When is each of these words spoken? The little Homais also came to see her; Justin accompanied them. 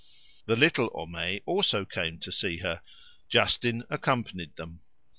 The 0.47 0.55
little 0.55 0.89
Homais 0.95 1.43
also 1.45 1.85
came 1.85 2.17
to 2.21 2.31
see 2.31 2.57
her; 2.57 2.81
Justin 3.29 3.83
accompanied 3.91 4.55
them. 4.55 4.81